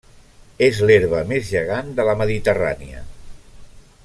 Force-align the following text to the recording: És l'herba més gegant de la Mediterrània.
És 0.67 0.79
l'herba 0.91 1.21
més 1.33 1.45
gegant 1.57 1.93
de 2.01 2.09
la 2.11 2.19
Mediterrània. 2.25 3.05